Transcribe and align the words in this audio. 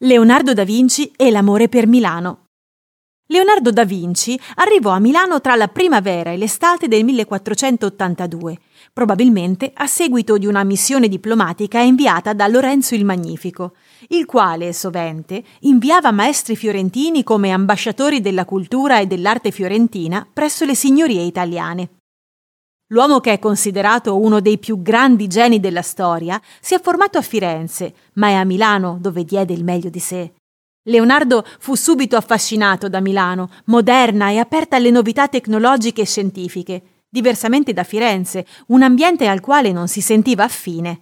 Leonardo 0.00 0.52
da 0.52 0.64
Vinci 0.64 1.10
e 1.16 1.30
l'amore 1.30 1.70
per 1.70 1.86
Milano. 1.86 2.48
Leonardo 3.28 3.70
da 3.70 3.86
Vinci 3.86 4.38
arrivò 4.56 4.90
a 4.90 4.98
Milano 4.98 5.40
tra 5.40 5.56
la 5.56 5.68
primavera 5.68 6.32
e 6.32 6.36
l'estate 6.36 6.86
del 6.86 7.02
1482, 7.02 8.58
probabilmente 8.92 9.72
a 9.74 9.86
seguito 9.86 10.36
di 10.36 10.44
una 10.44 10.64
missione 10.64 11.08
diplomatica 11.08 11.80
inviata 11.80 12.34
da 12.34 12.46
Lorenzo 12.46 12.94
il 12.94 13.06
Magnifico, 13.06 13.72
il 14.08 14.26
quale, 14.26 14.74
sovente, 14.74 15.42
inviava 15.60 16.10
maestri 16.10 16.56
fiorentini 16.56 17.22
come 17.22 17.50
ambasciatori 17.50 18.20
della 18.20 18.44
cultura 18.44 18.98
e 19.00 19.06
dell'arte 19.06 19.50
fiorentina 19.50 20.28
presso 20.30 20.66
le 20.66 20.74
signorie 20.74 21.22
italiane. 21.22 21.88
L'uomo 22.90 23.18
che 23.18 23.32
è 23.32 23.38
considerato 23.40 24.16
uno 24.16 24.40
dei 24.40 24.58
più 24.58 24.80
grandi 24.80 25.26
geni 25.26 25.58
della 25.58 25.82
storia 25.82 26.40
si 26.60 26.74
è 26.74 26.80
formato 26.80 27.18
a 27.18 27.22
Firenze, 27.22 27.92
ma 28.14 28.28
è 28.28 28.34
a 28.34 28.44
Milano 28.44 28.98
dove 29.00 29.24
diede 29.24 29.52
il 29.52 29.64
meglio 29.64 29.90
di 29.90 29.98
sé. 29.98 30.34
Leonardo 30.84 31.44
fu 31.58 31.74
subito 31.74 32.16
affascinato 32.16 32.88
da 32.88 33.00
Milano, 33.00 33.50
moderna 33.64 34.30
e 34.30 34.38
aperta 34.38 34.76
alle 34.76 34.92
novità 34.92 35.26
tecnologiche 35.26 36.02
e 36.02 36.06
scientifiche, 36.06 36.82
diversamente 37.08 37.72
da 37.72 37.82
Firenze, 37.82 38.46
un 38.68 38.82
ambiente 38.82 39.26
al 39.26 39.40
quale 39.40 39.72
non 39.72 39.88
si 39.88 40.00
sentiva 40.00 40.44
affine. 40.44 41.00